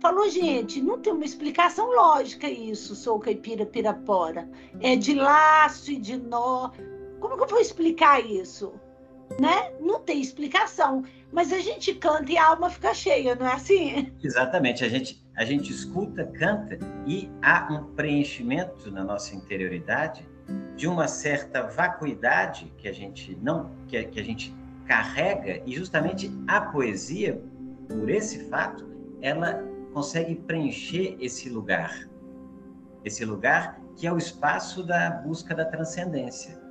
Falou, 0.00 0.28
gente, 0.28 0.82
não 0.82 0.98
tem 0.98 1.12
uma 1.12 1.24
explicação 1.24 1.88
lógica 1.94 2.50
isso, 2.50 2.96
sou 2.96 3.20
caipira 3.20 3.64
pirapora. 3.64 4.50
É 4.80 4.96
de 4.96 5.14
laço 5.14 5.92
e 5.92 5.96
de 5.96 6.16
nó. 6.16 6.72
Como 7.22 7.36
que 7.36 7.44
eu 7.44 7.48
vou 7.48 7.60
explicar 7.60 8.18
isso? 8.18 8.74
Né? 9.40 9.72
Não 9.80 10.00
tem 10.00 10.20
explicação. 10.20 11.04
Mas 11.30 11.52
a 11.52 11.60
gente 11.60 11.94
canta 11.94 12.32
e 12.32 12.36
a 12.36 12.48
alma 12.48 12.68
fica 12.68 12.92
cheia, 12.92 13.36
não 13.36 13.46
é 13.46 13.52
assim? 13.52 14.12
Exatamente. 14.20 14.84
A 14.84 14.88
gente, 14.88 15.24
a 15.36 15.44
gente 15.44 15.70
escuta, 15.70 16.26
canta 16.26 16.80
e 17.06 17.30
há 17.40 17.68
um 17.70 17.94
preenchimento 17.94 18.90
na 18.90 19.04
nossa 19.04 19.36
interioridade 19.36 20.28
de 20.76 20.88
uma 20.88 21.06
certa 21.06 21.62
vacuidade 21.62 22.74
que 22.76 22.88
a 22.88 22.92
gente 22.92 23.38
não 23.40 23.70
que, 23.86 24.02
que 24.02 24.18
a 24.18 24.24
gente 24.24 24.52
carrega 24.84 25.62
e 25.64 25.72
justamente 25.72 26.28
a 26.48 26.60
poesia 26.60 27.40
por 27.88 28.10
esse 28.10 28.50
fato 28.50 28.90
ela 29.20 29.62
consegue 29.94 30.34
preencher 30.34 31.16
esse 31.20 31.48
lugar. 31.48 32.08
Esse 33.04 33.24
lugar 33.24 33.80
que 33.96 34.08
é 34.08 34.12
o 34.12 34.18
espaço 34.18 34.82
da 34.82 35.08
busca 35.10 35.54
da 35.54 35.64
transcendência. 35.64 36.61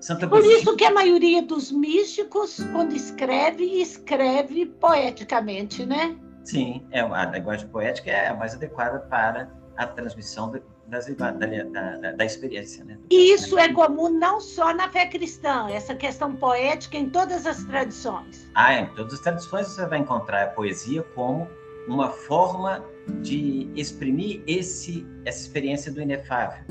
Santa 0.00 0.26
Por 0.26 0.44
isso 0.44 0.74
que 0.76 0.84
a 0.84 0.92
maioria 0.92 1.42
dos 1.42 1.70
místicos, 1.70 2.58
quando 2.72 2.94
escreve, 2.94 3.64
escreve 3.82 4.66
poeticamente, 4.66 5.84
né? 5.84 6.16
Sim, 6.42 6.86
é, 6.90 7.00
a 7.00 7.26
linguagem 7.26 7.68
poética 7.68 8.10
é 8.10 8.28
a 8.28 8.34
mais 8.34 8.54
adequada 8.54 9.00
para 9.00 9.50
a 9.76 9.86
transmissão 9.86 10.50
das, 10.86 11.06
da, 11.14 11.30
da, 11.30 12.12
da, 12.12 12.24
experiência. 12.24 12.82
Né? 12.84 12.98
E 13.10 13.34
isso 13.34 13.58
é 13.58 13.72
comum 13.72 14.08
não 14.08 14.40
só 14.40 14.74
na 14.74 14.88
fé 14.88 15.06
cristã, 15.06 15.68
essa 15.70 15.94
questão 15.94 16.34
poética 16.34 16.96
em 16.96 17.10
todas 17.10 17.46
as 17.46 17.62
tradições. 17.64 18.50
Ah, 18.54 18.72
é, 18.72 18.80
em 18.80 18.94
todas 18.94 19.14
as 19.14 19.20
tradições 19.20 19.68
você 19.68 19.86
vai 19.86 19.98
encontrar 19.98 20.44
a 20.44 20.46
poesia 20.48 21.02
como 21.14 21.46
uma 21.86 22.08
forma 22.08 22.84
de 23.20 23.70
exprimir 23.74 24.42
esse 24.46 25.06
essa 25.24 25.40
experiência 25.40 25.92
do 25.92 26.00
inefável. 26.00 26.64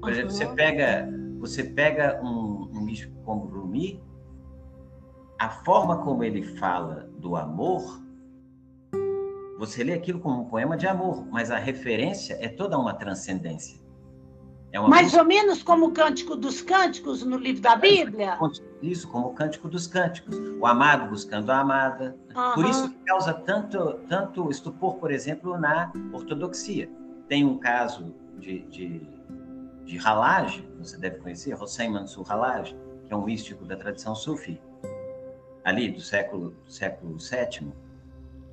Por 0.00 0.10
exemplo, 0.10 0.30
você 0.30 0.46
pega 0.46 1.08
você 1.42 1.64
pega 1.64 2.20
um, 2.22 2.70
um 2.72 2.80
místico 2.80 3.20
como 3.24 3.46
Rumi, 3.46 4.00
a 5.36 5.48
forma 5.48 5.98
como 6.04 6.22
ele 6.22 6.44
fala 6.56 7.10
do 7.18 7.34
amor, 7.34 8.00
você 9.58 9.82
lê 9.82 9.94
aquilo 9.94 10.20
como 10.20 10.42
um 10.42 10.44
poema 10.44 10.76
de 10.76 10.86
amor, 10.86 11.26
mas 11.32 11.50
a 11.50 11.58
referência 11.58 12.38
é 12.40 12.48
toda 12.48 12.78
uma 12.78 12.94
transcendência. 12.94 13.82
É 14.70 14.78
uma 14.78 14.88
Mais 14.88 15.06
música... 15.06 15.20
ou 15.20 15.28
menos 15.28 15.64
como 15.64 15.86
o 15.86 15.90
Cântico 15.90 16.36
dos 16.36 16.62
Cânticos 16.62 17.24
no 17.24 17.36
livro 17.36 17.60
da 17.60 17.74
Bíblia? 17.74 18.38
isso 18.80 19.08
como 19.08 19.26
o 19.26 19.34
Cântico 19.34 19.68
dos 19.68 19.88
Cânticos, 19.88 20.38
o 20.60 20.64
amado 20.64 21.10
buscando 21.10 21.50
a 21.50 21.58
amada. 21.58 22.16
Uhum. 22.36 22.54
Por 22.54 22.66
isso 22.66 22.94
causa 23.04 23.34
tanto, 23.34 23.94
tanto 24.08 24.48
estupor, 24.48 24.94
por 24.94 25.10
exemplo, 25.10 25.58
na 25.58 25.92
ortodoxia. 26.12 26.88
Tem 27.26 27.44
um 27.44 27.58
caso 27.58 28.14
de, 28.38 28.60
de, 28.66 29.08
de 29.84 29.98
Halaj, 29.98 30.64
você 30.82 30.96
deve 30.96 31.18
conhecer, 31.18 31.54
Hossein 31.54 31.90
Mansur 31.90 32.30
Halaj, 32.30 32.74
que 33.06 33.12
é 33.12 33.16
um 33.16 33.24
místico 33.24 33.64
da 33.64 33.76
tradição 33.76 34.14
sufi, 34.14 34.60
ali 35.64 35.90
do 35.90 36.00
século, 36.00 36.54
século 36.68 37.16
VII. 37.18 37.72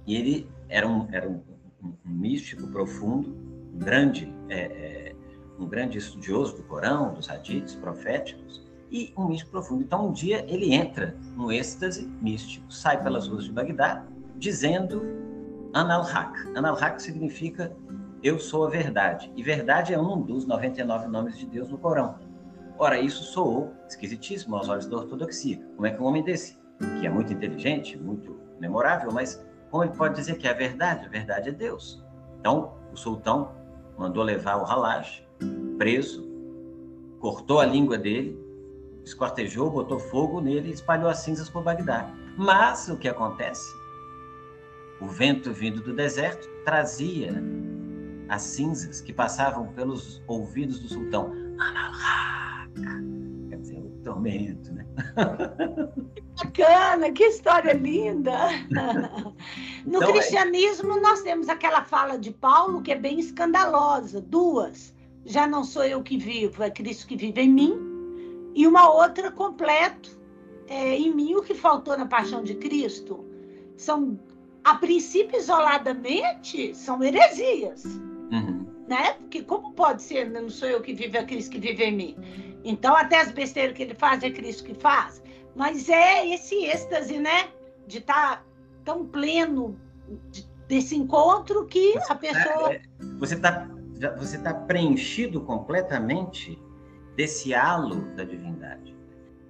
E 0.06 0.16
ele 0.16 0.50
era 0.68 0.88
um, 0.88 1.08
era 1.12 1.30
um, 1.30 1.42
um 1.84 1.94
místico 2.06 2.68
profundo, 2.68 3.30
um 3.74 3.78
grande, 3.78 4.34
é, 4.50 4.60
é, 4.60 5.16
um 5.60 5.68
grande 5.68 5.98
estudioso 5.98 6.58
do 6.58 6.64
Corão, 6.64 7.14
dos 7.14 7.30
hadiths 7.30 7.76
proféticos, 7.76 8.68
e 8.92 9.14
um 9.16 9.28
místico 9.28 9.52
profundo. 9.52 9.84
Então, 9.84 10.08
um 10.08 10.12
dia 10.12 10.46
ele 10.48 10.74
entra 10.74 11.16
no 11.36 11.52
êxtase 11.52 12.08
místico, 12.22 12.72
sai 12.72 13.02
pelas 13.04 13.28
ruas 13.28 13.46
de 13.46 13.52
Bagdá, 13.52 14.06
dizendo 14.38 15.02
Anal-Haq. 15.74 16.58
Anal-Haq 16.58 17.02
significa 17.02 17.76
eu 18.24 18.40
sou 18.40 18.66
a 18.66 18.70
verdade. 18.70 19.32
E 19.36 19.44
verdade 19.44 19.94
é 19.94 20.00
um 20.00 20.22
dos 20.22 20.46
99 20.46 21.08
nomes 21.08 21.38
de 21.38 21.46
Deus 21.46 21.70
no 21.70 21.78
Corão. 21.78 22.20
Ora, 22.78 23.00
isso 23.00 23.24
soou 23.24 23.74
esquisitíssimo 23.88 24.56
aos 24.56 24.70
olhos 24.70 24.88
da 24.88 24.98
ortodoxia. 24.98 25.62
Como 25.76 25.86
é 25.86 25.92
que 25.92 26.02
um 26.02 26.06
homem 26.06 26.24
desse, 26.24 26.58
que 27.00 27.06
é 27.06 27.10
muito 27.10 27.34
inteligente, 27.34 27.98
muito 27.98 28.40
memorável, 28.60 29.12
mas 29.12 29.46
como 29.70 29.84
ele 29.84 29.94
pode 29.94 30.16
dizer 30.16 30.38
que 30.38 30.48
é 30.48 30.52
a 30.52 30.54
verdade? 30.54 31.06
A 31.06 31.10
verdade 31.10 31.50
é 31.50 31.52
Deus. 31.52 32.04
Então, 32.40 32.78
o 32.92 32.98
sultão 32.98 33.54
mandou 33.98 34.24
levar 34.24 34.58
o 34.58 34.66
Halaj 34.66 35.24
preso, 35.78 36.28
cortou 37.20 37.60
a 37.60 37.66
língua 37.66 37.98
dele, 37.98 38.40
esquartejou, 39.04 39.70
botou 39.70 40.00
fogo 40.00 40.40
nele 40.40 40.70
e 40.70 40.74
espalhou 40.74 41.10
as 41.10 41.20
cinzas 41.20 41.50
por 41.50 41.64
Bagdá. 41.64 42.10
Mas 42.38 42.88
o 42.88 42.98
que 42.98 43.08
acontece? 43.08 43.70
O 45.02 45.08
vento 45.08 45.52
vindo 45.54 45.82
do 45.82 45.94
deserto 45.94 46.48
trazia 46.66 47.44
as 48.30 48.42
cinzas 48.44 49.02
que 49.02 49.12
passavam 49.12 49.68
pelos 49.74 50.22
ouvidos 50.28 50.80
do 50.80 50.88
sultão. 50.88 51.32
Quer 53.50 53.58
dizer, 53.58 53.80
o 53.80 53.90
tormento, 54.04 54.72
né? 54.74 54.86
Bacana, 56.38 57.12
que 57.12 57.24
história 57.24 57.74
linda! 57.74 58.38
No 59.86 59.98
então, 59.98 60.10
é 60.10 60.12
cristianismo, 60.14 60.98
é... 60.98 61.00
nós 61.02 61.22
temos 61.22 61.50
aquela 61.50 61.84
fala 61.84 62.18
de 62.18 62.32
Paulo 62.32 62.82
que 62.82 62.92
é 62.92 62.96
bem 62.96 63.20
escandalosa, 63.20 64.22
duas. 64.22 64.94
Já 65.26 65.48
não 65.48 65.64
sou 65.64 65.84
eu 65.84 66.02
que 66.04 66.18
vivo, 66.18 66.64
é 66.64 66.70
Cristo 66.70 67.08
que 67.08 67.16
vive 67.16 67.42
em 67.42 67.50
mim 67.50 67.90
e 68.54 68.68
uma 68.68 68.92
outra 68.92 69.32
completo 69.32 70.20
é, 70.68 70.96
em 70.96 71.14
mim 71.14 71.36
o 71.36 71.42
que 71.42 71.54
faltou 71.54 71.98
na 71.98 72.06
paixão 72.06 72.44
de 72.44 72.56
Cristo. 72.56 73.26
São, 73.76 74.20
a 74.64 74.76
princípio, 74.76 75.38
isoladamente, 75.38 76.76
são 76.76 77.04
heresias. 77.04 77.84
Uhum. 78.32 78.66
Né? 78.88 79.14
Porque 79.14 79.44
como 79.44 79.74
pode 79.74 80.02
ser, 80.02 80.30
não 80.30 80.50
sou 80.50 80.68
eu 80.68 80.82
que 80.82 80.94
vivo, 80.94 81.18
é 81.18 81.24
Cristo 81.24 81.52
que 81.52 81.60
vive 81.60 81.84
em 81.84 81.96
mim. 81.96 82.18
Então, 82.64 82.96
até 82.96 83.22
as 83.22 83.32
besteiras 83.32 83.76
que 83.76 83.84
ele 83.84 83.94
faz, 83.94 84.24
é 84.24 84.30
Cristo 84.30 84.64
que 84.64 84.74
faz. 84.74 85.22
Mas 85.56 85.90
é 85.90 86.28
esse 86.28 86.56
êxtase, 86.66 87.18
né? 87.18 87.50
De 87.88 88.00
estar 88.00 88.38
tá 88.38 88.44
tão 88.84 89.06
pleno 89.06 89.80
de, 90.32 90.48
desse 90.68 90.96
encontro 90.96 91.66
que 91.68 91.94
você 91.94 92.12
a 92.12 92.16
pessoa... 92.16 92.74
Tá, 92.74 92.80
você 93.18 93.36
está 93.36 93.70
você 94.18 94.38
tá 94.38 94.54
preenchido 94.54 95.42
completamente 95.42 96.58
desse 97.16 97.54
halo 97.54 98.02
da 98.16 98.24
divindade. 98.24 98.96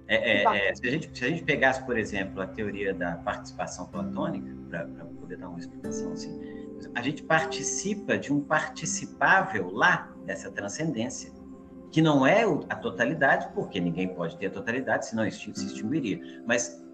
É, 0.08 0.42
é, 0.42 0.70
é, 0.70 0.74
se, 0.74 0.86
a 0.88 0.90
gente, 0.90 1.16
se 1.16 1.24
a 1.24 1.28
gente 1.28 1.44
pegasse, 1.44 1.84
por 1.84 1.96
exemplo, 1.96 2.42
a 2.42 2.46
teoria 2.46 2.92
da 2.92 3.16
participação 3.18 3.86
platônica, 3.86 4.48
para 4.68 4.84
poder 5.20 5.36
dar 5.36 5.48
uma 5.48 5.58
explicação 5.58 6.12
assim, 6.12 6.40
a 6.94 7.02
gente 7.02 7.22
participa 7.22 8.16
de 8.16 8.32
um 8.32 8.40
participável 8.40 9.70
lá 9.70 10.12
dessa 10.24 10.50
transcendência, 10.50 11.32
que 11.90 12.00
não 12.00 12.26
é 12.26 12.44
a 12.68 12.76
totalidade, 12.76 13.48
porque 13.54 13.80
ninguém 13.80 14.08
pode 14.14 14.36
ter 14.36 14.46
a 14.46 14.50
totalidade, 14.50 15.06
senão 15.06 15.28
se 15.30 15.50
extinguiria. 15.50 16.20
Mas 16.46 16.84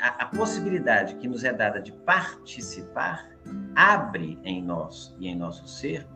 a, 0.00 0.22
a 0.22 0.26
possibilidade 0.26 1.16
que 1.16 1.28
nos 1.28 1.44
é 1.44 1.52
dada 1.52 1.80
de 1.80 1.92
participar 1.92 3.28
abre 3.74 4.38
em 4.42 4.62
nós 4.62 5.14
e 5.18 5.28
em 5.28 5.36
nosso 5.36 5.68
ser 5.68 6.06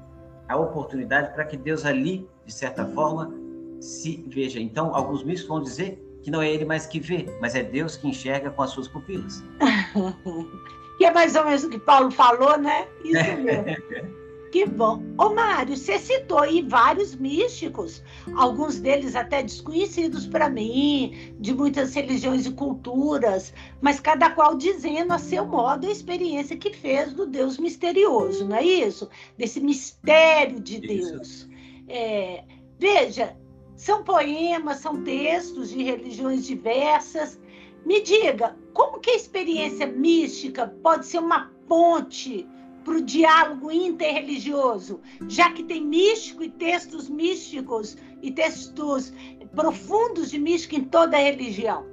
a 0.48 0.56
oportunidade 0.56 1.32
para 1.32 1.44
que 1.44 1.56
Deus 1.56 1.84
ali, 1.84 2.28
de 2.44 2.52
certa 2.52 2.84
forma, 2.86 3.32
se 3.80 4.24
veja. 4.28 4.60
Então, 4.60 4.94
alguns 4.94 5.24
místicos 5.24 5.48
vão 5.48 5.62
dizer 5.62 6.02
que 6.22 6.30
não 6.30 6.40
é 6.40 6.50
ele 6.50 6.64
mais 6.64 6.86
que 6.86 7.00
vê, 7.00 7.26
mas 7.40 7.54
é 7.54 7.62
Deus 7.62 7.96
que 7.96 8.08
enxerga 8.08 8.50
com 8.50 8.62
as 8.62 8.70
suas 8.70 8.88
pupilas. 8.88 9.42
que 11.02 11.06
é 11.06 11.12
mais 11.12 11.34
ou 11.34 11.44
menos 11.44 11.64
o 11.64 11.68
que 11.68 11.80
Paulo 11.80 12.12
falou, 12.12 12.56
né? 12.56 12.86
Isso 13.04 13.14
mesmo. 13.42 14.12
Que 14.52 14.66
bom. 14.66 15.02
Ô, 15.18 15.30
Mário, 15.30 15.76
você 15.76 15.98
citou 15.98 16.38
aí 16.38 16.62
vários 16.62 17.16
místicos, 17.16 18.04
alguns 18.36 18.78
deles 18.78 19.16
até 19.16 19.42
desconhecidos 19.42 20.28
para 20.28 20.48
mim, 20.48 21.34
de 21.40 21.52
muitas 21.52 21.92
religiões 21.94 22.46
e 22.46 22.52
culturas, 22.52 23.52
mas 23.80 23.98
cada 23.98 24.30
qual 24.30 24.54
dizendo 24.54 25.12
a 25.12 25.18
seu 25.18 25.44
modo 25.44 25.88
a 25.88 25.90
experiência 25.90 26.56
que 26.56 26.72
fez 26.72 27.12
do 27.14 27.26
Deus 27.26 27.58
misterioso, 27.58 28.46
não 28.46 28.56
é 28.56 28.62
isso? 28.62 29.08
Desse 29.36 29.58
mistério 29.58 30.60
de 30.60 30.78
Deus. 30.78 31.48
É, 31.88 32.44
veja, 32.78 33.34
são 33.74 34.04
poemas, 34.04 34.78
são 34.78 35.02
textos 35.02 35.70
de 35.70 35.82
religiões 35.82 36.46
diversas. 36.46 37.40
Me 37.84 38.00
diga, 38.00 38.56
como 38.72 39.00
que 39.00 39.10
a 39.10 39.16
experiência 39.16 39.86
mística 39.86 40.66
pode 40.82 41.06
ser 41.06 41.18
uma 41.18 41.50
ponte 41.68 42.48
para 42.84 42.94
o 42.94 43.02
diálogo 43.02 43.70
interreligioso, 43.70 45.00
já 45.28 45.52
que 45.52 45.62
tem 45.62 45.84
místico 45.84 46.42
e 46.42 46.50
textos 46.50 47.08
místicos 47.08 47.96
e 48.20 48.30
textos 48.30 49.12
profundos 49.54 50.30
de 50.30 50.38
mística 50.38 50.76
em 50.76 50.84
toda 50.84 51.16
a 51.16 51.20
religião? 51.20 51.84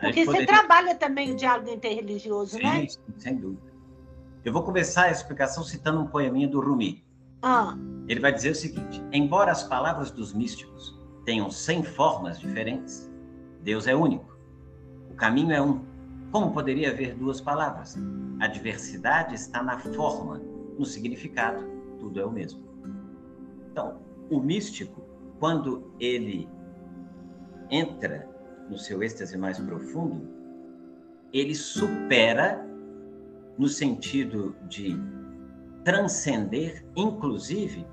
Porque 0.00 0.24
poderia... 0.24 0.46
você 0.46 0.46
trabalha 0.46 0.94
também 0.94 1.32
o 1.32 1.36
diálogo 1.36 1.70
interreligioso, 1.70 2.56
sim, 2.56 2.62
né? 2.62 2.86
Sim, 2.88 2.98
sem 3.16 3.36
dúvida. 3.36 3.72
Eu 4.44 4.52
vou 4.52 4.62
começar 4.62 5.04
a 5.04 5.10
explicação 5.10 5.64
citando 5.64 6.00
um 6.00 6.06
poeminha 6.06 6.46
do 6.48 6.60
Rumi. 6.60 7.04
Ah. 7.42 7.76
Ele 8.06 8.20
vai 8.20 8.32
dizer 8.32 8.50
o 8.50 8.54
seguinte: 8.54 9.02
embora 9.12 9.50
as 9.50 9.64
palavras 9.64 10.10
dos 10.10 10.32
místicos 10.32 10.96
tenham 11.24 11.50
cem 11.50 11.82
formas 11.82 12.38
diferentes, 12.38 13.10
Deus 13.62 13.86
é 13.86 13.94
único. 13.94 14.37
Caminho 15.18 15.52
é 15.52 15.60
um. 15.60 15.84
Como 16.30 16.52
poderia 16.52 16.90
haver 16.90 17.14
duas 17.14 17.40
palavras? 17.40 17.96
A 18.40 18.46
diversidade 18.46 19.34
está 19.34 19.62
na 19.62 19.78
forma, 19.78 20.40
no 20.78 20.84
significado, 20.84 21.64
tudo 21.98 22.20
é 22.20 22.24
o 22.24 22.30
mesmo. 22.30 22.62
Então, 23.70 24.00
o 24.30 24.40
místico, 24.40 25.02
quando 25.40 25.92
ele 25.98 26.48
entra 27.70 28.28
no 28.70 28.78
seu 28.78 29.02
êxtase 29.02 29.36
mais 29.36 29.58
profundo, 29.58 30.28
ele 31.32 31.54
supera 31.54 32.64
no 33.58 33.68
sentido 33.68 34.54
de 34.68 34.96
transcender, 35.84 36.84
inclusive, 36.94 37.84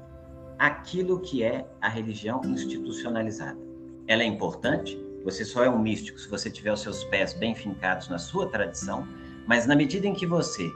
aquilo 0.60 1.20
que 1.22 1.44
é 1.44 1.68
a 1.82 1.90
religião 1.90 2.42
institucionalizada. 2.46 3.60
Ela 4.08 4.24
é 4.24 4.26
importante, 4.26 5.04
você 5.26 5.44
só 5.44 5.64
é 5.64 5.70
um 5.70 5.80
místico 5.80 6.20
se 6.20 6.30
você 6.30 6.52
tiver 6.52 6.72
os 6.72 6.82
seus 6.82 7.04
pés 7.06 7.34
bem 7.34 7.56
fincados 7.56 8.08
na 8.08 8.20
sua 8.20 8.48
tradição, 8.48 9.08
mas 9.48 9.66
na 9.66 9.76
medida 9.76 10.06
em 10.06 10.14
que 10.14 10.26
você 10.26 10.72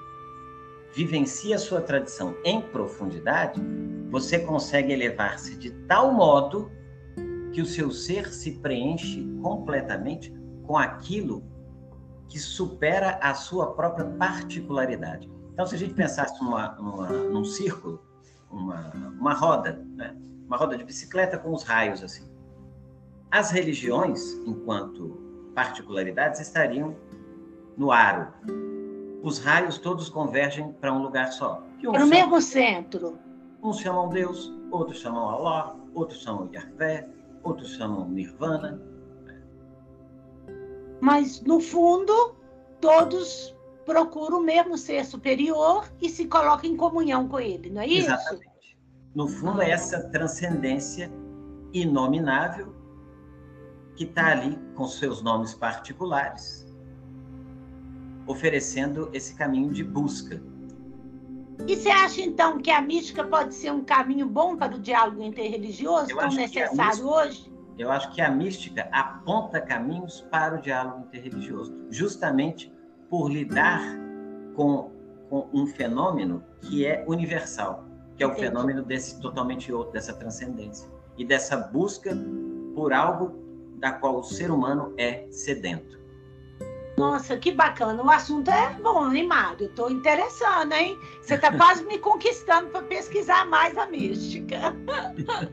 vivencia 0.95 1.55
a 1.55 1.59
sua 1.59 1.81
tradição 1.81 2.35
em 2.43 2.59
profundidade, 2.59 3.61
você 4.09 4.39
consegue 4.39 4.91
elevar-se 4.91 5.55
de 5.55 5.69
tal 5.87 6.11
modo 6.11 6.71
que 7.53 7.61
o 7.61 7.65
seu 7.65 7.91
ser 7.91 8.33
se 8.33 8.53
preenche 8.53 9.23
completamente 9.41 10.33
com 10.63 10.75
aquilo 10.75 11.43
que 12.27 12.39
supera 12.39 13.19
a 13.21 13.35
sua 13.35 13.73
própria 13.73 14.05
particularidade. 14.05 15.29
Então, 15.53 15.65
se 15.65 15.75
a 15.75 15.77
gente 15.77 15.93
pensasse 15.93 16.41
numa, 16.43 16.69
numa, 16.75 17.07
num 17.07 17.43
círculo, 17.43 18.03
uma, 18.49 18.91
uma 19.19 19.33
roda, 19.33 19.85
né? 19.95 20.15
uma 20.47 20.57
roda 20.57 20.75
de 20.75 20.83
bicicleta 20.83 21.37
com 21.37 21.53
os 21.53 21.63
raios 21.63 22.03
assim. 22.03 22.28
As 23.31 23.51
religiões, 23.51 24.33
enquanto 24.45 25.19
particularidades, 25.53 26.39
estariam 26.39 26.95
no 27.77 27.91
aro. 27.91 28.27
Os 29.21 29.39
raios 29.39 29.77
todos 29.77 30.09
convergem 30.09 30.71
para 30.73 30.91
um 30.91 31.01
lugar 31.01 31.31
só. 31.31 31.63
Um 31.83 31.91
para 31.91 32.05
o 32.05 32.07
mesmo 32.07 32.41
centro. 32.41 33.19
Uns 33.61 33.79
chamam 33.79 34.09
Deus, 34.09 34.51
outros 34.71 34.99
chamam 34.99 35.29
Allah, 35.29 35.75
outros 35.93 36.21
chamam 36.21 36.49
Yahvé, 36.51 37.07
outros 37.43 37.75
chamam 37.75 38.09
Nirvana. 38.09 38.81
Mas, 41.01 41.41
no 41.41 41.59
fundo, 41.59 42.35
todos 42.81 43.55
procura 43.85 44.37
o 44.37 44.41
mesmo 44.41 44.77
ser 44.77 45.05
superior 45.05 45.85
e 46.01 46.09
se 46.09 46.25
coloca 46.25 46.65
em 46.65 46.75
comunhão 46.75 47.27
com 47.27 47.39
ele, 47.39 47.69
não 47.69 47.81
é 47.81 47.87
isso? 47.87 48.07
Exatamente. 48.07 48.77
No 49.13 49.27
fundo, 49.27 49.61
é 49.61 49.71
essa 49.71 50.09
transcendência 50.09 51.11
inominável 51.73 52.78
que 53.99 54.05
está 54.05 54.31
ali 54.31 54.57
com 54.75 54.87
seus 54.87 55.21
nomes 55.21 55.53
particulares, 55.53 56.65
oferecendo 58.25 59.09
esse 59.11 59.35
caminho 59.35 59.73
de 59.73 59.83
busca. 59.83 60.41
E 61.67 61.75
você 61.75 61.89
acha, 61.89 62.21
então, 62.21 62.59
que 62.59 62.71
a 62.71 62.81
mística 62.81 63.25
pode 63.25 63.53
ser 63.53 63.73
um 63.73 63.83
caminho 63.83 64.25
bom 64.25 64.55
para 64.55 64.73
o 64.73 64.79
diálogo 64.79 65.21
interreligioso, 65.21 66.15
tão 66.15 66.29
necessário 66.29 67.05
hoje? 67.05 67.51
Eu 67.77 67.91
acho 67.91 68.09
que 68.13 68.21
a 68.21 68.31
mística 68.31 68.87
aponta 68.89 69.59
caminhos 69.59 70.21
para 70.31 70.57
o 70.57 70.61
diálogo 70.61 71.01
interreligioso, 71.01 71.77
justamente 71.89 72.73
por 73.09 73.29
lidar 73.29 73.81
com, 74.55 74.93
com 75.29 75.49
um 75.51 75.67
fenômeno 75.67 76.41
que 76.61 76.85
é 76.85 77.03
universal, 77.05 77.83
que 78.15 78.23
é 78.23 78.25
o 78.25 78.31
Entendi. 78.31 78.47
fenômeno 78.47 78.81
desse 78.81 79.19
totalmente 79.19 79.73
outro, 79.73 79.91
dessa 79.91 80.13
transcendência 80.13 80.89
e 81.17 81.25
dessa 81.25 81.57
busca 81.57 82.17
por 82.73 82.93
algo 82.93 83.48
da 83.79 83.93
qual 83.93 84.19
o 84.19 84.23
ser 84.23 84.51
humano 84.51 84.93
é 84.97 85.25
sedento. 85.31 85.99
Nossa, 86.97 87.37
que 87.37 87.53
bacana. 87.53 88.03
O 88.03 88.09
assunto 88.09 88.51
é 88.51 88.73
bom, 88.73 89.05
animado. 89.05 89.63
Estou 89.63 89.89
interessando, 89.89 90.73
hein? 90.73 90.97
Você 91.21 91.35
está 91.35 91.55
quase 91.55 91.85
me 91.85 91.97
conquistando 91.97 92.67
para 92.71 92.81
pesquisar 92.83 93.45
mais 93.45 93.77
a 93.77 93.85
mística. 93.85 94.75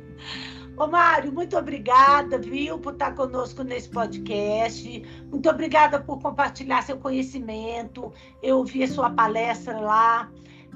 Ô, 0.76 0.88
Mário, 0.88 1.32
muito 1.32 1.56
obrigada, 1.56 2.36
viu, 2.36 2.78
por 2.80 2.94
estar 2.94 3.14
conosco 3.14 3.62
nesse 3.62 3.88
podcast. 3.88 5.02
Muito 5.30 5.48
obrigada 5.48 6.00
por 6.00 6.20
compartilhar 6.20 6.82
seu 6.82 6.98
conhecimento. 6.98 8.12
Eu 8.42 8.64
vi 8.64 8.82
a 8.82 8.88
sua 8.88 9.08
palestra 9.10 9.78
lá. 9.78 10.30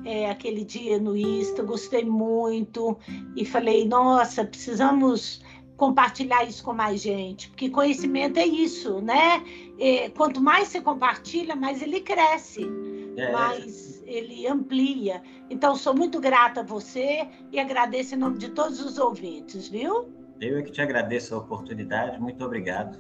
É, 0.04 0.30
aquele 0.30 0.64
dia 0.64 0.98
no 0.98 1.14
Insta, 1.16 1.62
gostei 1.62 2.04
muito 2.04 2.96
e 3.36 3.44
falei, 3.44 3.86
nossa, 3.86 4.44
precisamos 4.44 5.42
compartilhar 5.80 6.44
isso 6.44 6.62
com 6.62 6.74
mais 6.74 7.00
gente, 7.00 7.48
porque 7.48 7.70
conhecimento 7.70 8.38
é 8.38 8.44
isso, 8.44 9.00
né? 9.00 9.42
É, 9.78 10.10
quanto 10.10 10.38
mais 10.38 10.68
você 10.68 10.78
compartilha, 10.78 11.56
mais 11.56 11.80
ele 11.80 12.02
cresce, 12.02 12.68
é. 13.16 13.32
mais 13.32 14.02
ele 14.04 14.46
amplia. 14.46 15.22
Então, 15.48 15.74
sou 15.74 15.94
muito 15.96 16.20
grata 16.20 16.60
a 16.60 16.62
você 16.62 17.26
e 17.50 17.58
agradeço 17.58 18.14
em 18.14 18.18
nome 18.18 18.36
de 18.36 18.50
todos 18.50 18.78
os 18.84 18.98
ouvintes, 18.98 19.68
viu? 19.68 20.12
Eu 20.38 20.58
é 20.58 20.62
que 20.62 20.70
te 20.70 20.82
agradeço 20.82 21.34
a 21.34 21.38
oportunidade, 21.38 22.20
muito 22.20 22.44
obrigado. 22.44 22.98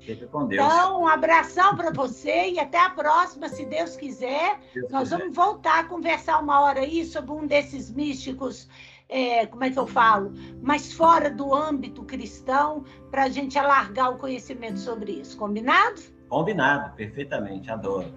Fica 0.00 0.26
com 0.26 0.48
Deus. 0.48 0.66
Então, 0.66 1.02
um 1.02 1.06
abração 1.06 1.76
para 1.76 1.92
você 1.92 2.50
e 2.50 2.58
até 2.58 2.80
a 2.80 2.90
próxima, 2.90 3.48
se 3.48 3.64
Deus 3.64 3.94
quiser. 3.94 4.58
Deus 4.74 4.90
Nós 4.90 5.04
quiser. 5.04 5.18
vamos 5.18 5.36
voltar 5.36 5.80
a 5.80 5.84
conversar 5.84 6.40
uma 6.40 6.60
hora 6.62 6.80
aí 6.80 7.04
sobre 7.04 7.30
um 7.30 7.46
desses 7.46 7.92
místicos 7.92 8.68
é, 9.08 9.46
como 9.46 9.64
é 9.64 9.70
que 9.70 9.78
eu 9.78 9.86
falo, 9.86 10.32
mais 10.62 10.92
fora 10.92 11.30
do 11.30 11.54
âmbito 11.54 12.04
cristão, 12.04 12.84
para 13.10 13.24
a 13.24 13.28
gente 13.28 13.58
alargar 13.58 14.10
o 14.10 14.18
conhecimento 14.18 14.78
sobre 14.78 15.12
isso. 15.12 15.36
Combinado? 15.36 16.00
Combinado, 16.28 16.94
perfeitamente, 16.94 17.70
adoro. 17.70 18.12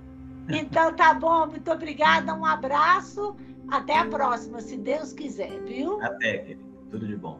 Então 0.50 0.94
tá 0.94 1.14
bom, 1.14 1.48
muito 1.48 1.72
obrigada, 1.72 2.34
um 2.34 2.46
abraço, 2.46 3.36
até 3.70 3.98
a 3.98 4.06
próxima, 4.06 4.60
se 4.60 4.76
Deus 4.76 5.14
quiser, 5.14 5.62
viu? 5.62 6.02
Até, 6.02 6.40
querido, 6.40 6.64
tudo 6.90 7.08
de 7.08 7.16
bom. 7.16 7.40